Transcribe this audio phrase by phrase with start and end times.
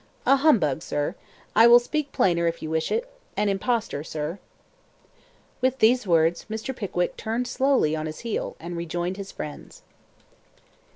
[0.25, 1.13] "A humbug, sir.
[1.55, 3.07] I will speak plainer, if you wish it.
[3.37, 4.39] An impostor, sir."
[5.61, 6.75] With these words, Mr.
[6.75, 9.83] Pickwick turned slowly on his heel and rejoined his friends.